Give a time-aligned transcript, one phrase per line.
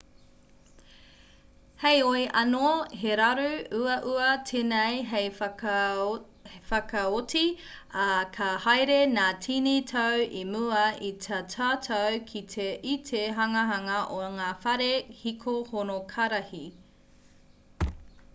[1.81, 2.69] heoi anō
[3.01, 5.27] he raru uaua tēnei hei
[6.69, 7.41] whakaoti
[8.03, 8.05] ā
[8.37, 14.31] ka haere ngā tini tau i mua i tā tātou kite i te hanganga o
[14.39, 14.89] ngā whare
[15.21, 16.63] hiko honokarihi